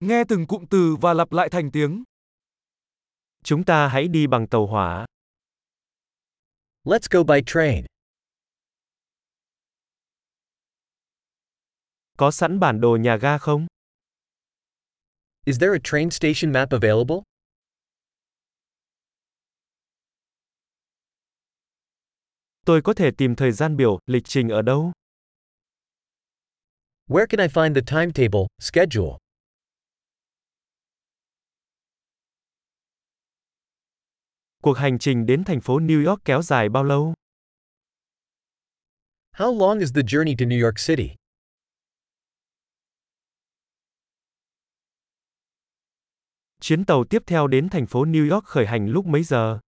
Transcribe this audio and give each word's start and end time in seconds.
Nghe 0.00 0.24
từng 0.28 0.46
cụm 0.46 0.64
từ 0.70 0.96
và 1.00 1.14
lặp 1.14 1.32
lại 1.32 1.48
thành 1.52 1.70
tiếng. 1.72 2.04
Chúng 3.44 3.64
ta 3.64 3.88
hãy 3.88 4.08
đi 4.08 4.26
bằng 4.26 4.46
tàu 4.48 4.66
hỏa. 4.66 5.06
Let's 6.84 7.08
go 7.10 7.22
by 7.22 7.40
train. 7.46 7.84
Có 12.18 12.30
sẵn 12.30 12.60
bản 12.60 12.80
đồ 12.80 12.96
nhà 13.00 13.16
ga 13.16 13.38
không? 13.38 13.66
Is 15.44 15.60
there 15.60 15.72
a 15.72 15.80
train 15.84 16.10
station 16.10 16.52
map 16.52 16.70
available? 16.70 17.16
Tôi 22.66 22.80
có 22.84 22.94
thể 22.94 23.10
tìm 23.18 23.36
thời 23.36 23.52
gian 23.52 23.76
biểu, 23.76 23.98
lịch 24.06 24.24
trình 24.24 24.48
ở 24.48 24.62
đâu? 24.62 24.92
Where 27.06 27.26
can 27.26 27.40
I 27.40 27.46
find 27.46 27.74
the 27.74 27.80
timetable, 27.80 28.46
schedule? 28.60 29.19
Cuộc 34.62 34.78
hành 34.78 34.98
trình 34.98 35.26
đến 35.26 35.44
thành 35.44 35.60
phố 35.60 35.78
New 35.80 36.08
York 36.08 36.20
kéo 36.24 36.42
dài 36.42 36.68
bao 36.68 36.84
lâu? 36.84 37.14
How 39.32 39.58
long 39.58 39.78
is 39.78 39.92
the 39.94 40.02
journey 40.02 40.34
to 40.38 40.46
New 40.46 40.64
York 40.64 40.76
City? 40.86 41.14
Chuyến 46.60 46.84
tàu 46.84 47.04
tiếp 47.10 47.22
theo 47.26 47.46
đến 47.46 47.68
thành 47.70 47.86
phố 47.86 48.04
New 48.04 48.30
York 48.30 48.44
khởi 48.44 48.66
hành 48.66 48.86
lúc 48.86 49.06
mấy 49.06 49.22
giờ? 49.22 49.60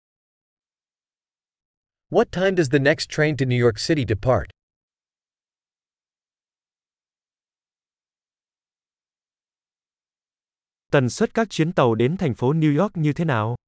What 2.09 2.25
time 2.33 2.57
does 2.57 2.73
the 2.73 2.79
next 2.79 3.09
train 3.09 3.37
to 3.37 3.47
New 3.47 3.65
York 3.65 3.77
City 3.89 4.05
depart? 4.09 4.45
Tần 10.91 11.11
suất 11.11 11.34
các 11.34 11.51
chuyến 11.51 11.73
tàu 11.73 11.95
đến 11.95 12.17
thành 12.17 12.34
phố 12.34 12.53
New 12.53 12.81
York 12.81 12.97
như 12.97 13.12
thế 13.12 13.25
nào? 13.25 13.59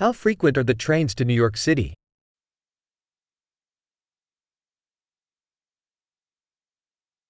How 0.00 0.12
frequent 0.12 0.56
are 0.56 0.64
the 0.64 0.72
trains 0.72 1.14
to 1.16 1.26
New 1.26 1.34
York 1.34 1.56
City? 1.58 1.92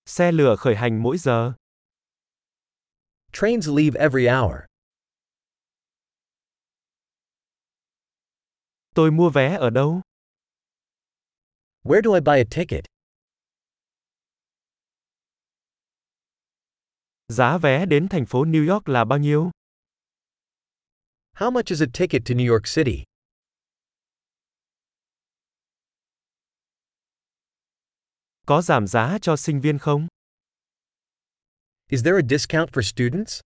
Xe 0.06 0.32
lửa 0.32 0.56
khởi 0.56 0.76
hành 0.76 1.02
mỗi 1.02 1.18
giờ. 1.18 1.52
Trains 3.32 3.68
leave 3.68 3.96
every 3.96 4.28
hour. 4.28 4.66
Tôi 8.94 9.10
mua 9.10 9.30
vé 9.30 9.56
ở 9.56 9.70
đâu? 9.70 10.00
Where 11.82 12.02
do 12.04 12.14
I 12.14 12.20
buy 12.20 12.38
a 12.38 12.44
ticket? 12.50 12.84
Giá 17.28 17.58
vé 17.58 17.86
đến 17.86 18.08
thành 18.10 18.26
phố 18.26 18.44
New 18.44 18.72
York 18.74 18.88
là 18.88 19.04
bao 19.04 19.18
nhiêu? 19.18 19.50
How 21.40 21.50
much 21.50 21.70
is 21.70 21.80
a 21.80 21.86
ticket 21.86 22.26
to 22.26 22.34
New 22.34 22.44
York 22.44 22.66
City? 22.66 23.04
Có 28.46 28.62
giảm 28.62 28.86
giá 28.86 29.18
cho 29.22 29.36
sinh 29.36 29.60
viên 29.60 29.78
không? 29.78 30.08
Is 31.88 32.04
there 32.04 32.16
a 32.16 32.22
discount 32.28 32.72
for 32.72 32.82
students? 32.82 33.40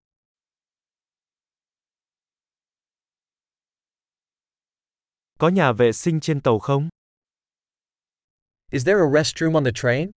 Có 5.38 5.48
nhà 5.48 5.72
vệ 5.72 5.92
sinh 5.92 6.20
trên 6.20 6.40
tàu 6.40 6.58
không? 6.58 6.88
Is 8.70 8.86
there 8.86 8.98
a 8.98 9.10
restroom 9.14 9.54
on 9.54 9.64
the 9.64 9.72
train? 9.74 10.10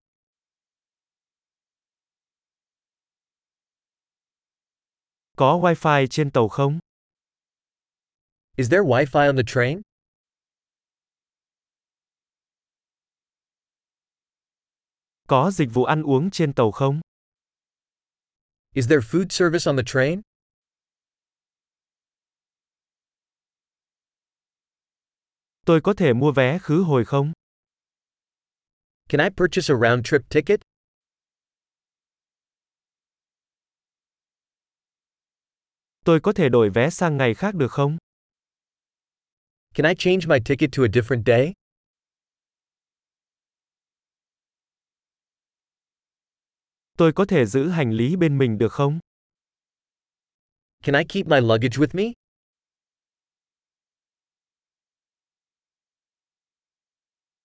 Có 5.36 5.60
wifi 5.60 6.08
trên 6.10 6.32
tàu 6.32 6.48
không? 6.48 6.80
Is 8.58 8.70
there 8.70 8.84
Wi-Fi 8.84 9.28
on 9.28 9.36
the 9.36 9.44
train? 9.44 9.82
Có 15.28 15.52
dịch 15.52 15.70
vụ 15.74 15.84
ăn 15.84 16.04
uống 16.04 16.30
trên 16.32 16.54
tàu 16.54 16.72
không? 16.72 17.02
Is 18.74 18.90
there 18.90 19.02
food 19.02 19.26
service 19.30 19.70
on 19.70 19.78
the 19.78 19.84
train? 19.86 20.22
Tôi 25.66 25.82
có 25.84 25.94
thể 25.98 26.14
mua 26.14 26.32
vé 26.32 26.60
khứ 26.62 26.84
hồi 26.84 27.06
không? 27.06 27.34
Can 29.10 29.22
I 29.22 29.30
purchase 29.38 29.74
a 29.74 29.78
round 29.78 30.06
trip 30.06 30.22
ticket? 30.30 30.60
Tôi 36.06 36.20
có 36.24 36.34
thể 36.36 36.50
đổi 36.50 36.70
vé 36.70 36.90
sang 36.90 37.18
ngày 37.18 37.34
khác 37.34 37.56
được 37.56 37.72
không? 37.72 37.98
Can 39.78 39.86
I 39.86 39.94
change 39.94 40.26
my 40.28 40.40
ticket 40.40 40.72
to 40.72 40.84
a 40.84 40.88
different 40.88 41.24
day? 41.26 41.54
Tôi 46.98 47.14
có 47.14 47.26
thể 47.26 47.46
giữ 47.46 47.70
hành 47.70 47.92
lý 47.92 48.16
bên 48.16 48.38
mình 48.38 48.58
được 48.58 48.72
không? 48.72 49.00
Can 50.84 50.96
I 50.96 51.04
keep 51.10 51.28
my 51.28 51.42
luggage 51.42 51.78
with 51.78 51.94
me? 51.94 52.04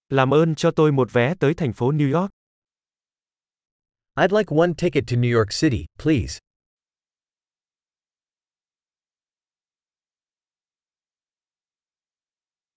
Làm 0.08 0.34
ơn 0.34 0.54
cho 0.54 0.70
tôi 0.76 0.92
một 0.92 1.12
vé 1.12 1.34
tới 1.40 1.54
thành 1.54 1.72
phố 1.72 1.92
New 1.92 2.20
York. 2.20 2.30
I'd 4.16 4.32
like 4.32 4.56
one 4.56 4.72
ticket 4.78 5.04
to 5.06 5.16
New 5.16 5.38
York 5.38 5.48
City, 5.60 5.86
please. 5.98 6.38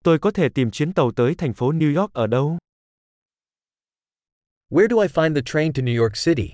Tôi 0.05 0.19
có 0.19 0.31
thể 0.31 0.49
tìm 0.49 0.71
chuyến 0.71 0.93
tàu 0.93 1.11
tới 1.16 1.35
thành 1.38 1.53
phố 1.53 1.71
New 1.71 2.01
York 2.01 2.13
ở 2.13 2.27
đâu? 2.27 2.57
Where 4.69 4.88
do 4.89 5.01
I 5.01 5.07
find 5.07 5.35
the 5.35 5.41
train 5.45 5.73
to 5.73 5.81
New 5.81 6.01
York 6.01 6.13
City? 6.25 6.53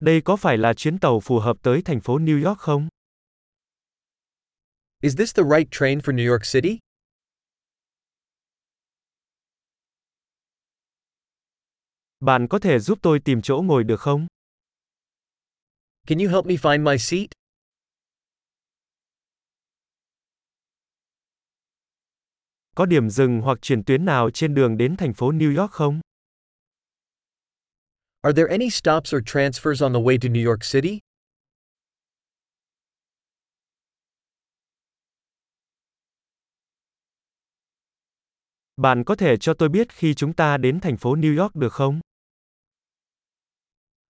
Đây 0.00 0.20
có 0.24 0.36
phải 0.36 0.58
là 0.58 0.74
chuyến 0.74 0.98
tàu 0.98 1.20
phù 1.20 1.38
hợp 1.38 1.56
tới 1.62 1.82
thành 1.84 2.00
phố 2.00 2.18
New 2.18 2.46
York 2.46 2.58
không? 2.58 2.88
Is 5.02 5.16
this 5.18 5.36
the 5.36 5.42
right 5.56 5.68
train 5.70 5.98
for 5.98 6.14
New 6.14 6.30
York 6.30 6.42
City? 6.52 6.78
Bạn 12.20 12.46
có 12.50 12.58
thể 12.58 12.78
giúp 12.78 12.98
tôi 13.02 13.20
tìm 13.24 13.42
chỗ 13.42 13.62
ngồi 13.64 13.84
được 13.84 14.00
không? 14.00 14.26
Can 16.06 16.18
you 16.18 16.28
help 16.28 16.46
me 16.46 16.54
find 16.54 16.82
my 16.82 16.98
seat? 16.98 17.39
Có 22.76 22.86
điểm 22.86 23.10
dừng 23.10 23.40
hoặc 23.40 23.58
chuyển 23.62 23.84
tuyến 23.84 24.04
nào 24.04 24.30
trên 24.30 24.54
đường 24.54 24.76
đến 24.76 24.96
thành 24.96 25.14
phố 25.14 25.32
New 25.32 25.60
York 25.60 25.72
không? 25.72 26.00
Are 28.22 28.32
there 28.36 28.50
any 28.50 28.70
stops 28.70 29.14
or 29.14 29.22
transfers 29.22 29.84
on 29.84 29.92
the 29.92 30.00
way 30.00 30.18
to 30.22 30.28
New 30.28 30.48
York 30.48 30.60
City? 30.72 30.98
Bạn 38.76 39.04
có 39.04 39.16
thể 39.16 39.36
cho 39.36 39.54
tôi 39.54 39.68
biết 39.68 39.92
khi 39.92 40.14
chúng 40.14 40.32
ta 40.32 40.56
đến 40.56 40.80
thành 40.80 40.96
phố 40.96 41.16
New 41.16 41.42
York 41.42 41.54
được 41.54 41.72
không? 41.72 42.00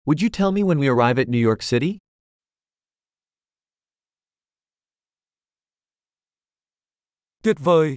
Would 0.06 0.22
you 0.22 0.28
tell 0.38 0.50
me 0.50 0.62
when 0.62 0.78
we 0.78 0.88
arrive 0.88 1.22
at 1.22 1.28
New 1.28 1.48
York 1.48 1.60
City? 1.70 1.98
Tuyệt 7.42 7.56
vời! 7.60 7.96